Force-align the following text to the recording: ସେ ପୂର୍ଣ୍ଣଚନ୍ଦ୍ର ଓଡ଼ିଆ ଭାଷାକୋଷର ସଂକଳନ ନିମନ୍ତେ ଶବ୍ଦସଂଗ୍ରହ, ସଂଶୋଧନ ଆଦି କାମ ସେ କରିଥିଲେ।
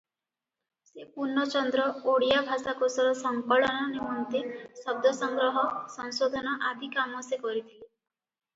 ସେ 0.89 1.03
ପୂର୍ଣ୍ଣଚନ୍ଦ୍ର 1.17 1.83
ଓଡ଼ିଆ 2.13 2.39
ଭାଷାକୋଷର 2.47 3.11
ସଂକଳନ 3.21 3.85
ନିମନ୍ତେ 3.91 4.43
ଶବ୍ଦସଂଗ୍ରହ, 4.81 5.63
ସଂଶୋଧନ 5.99 6.57
ଆଦି 6.71 6.91
କାମ 6.99 7.25
ସେ 7.31 7.43
କରିଥିଲେ। 7.47 7.81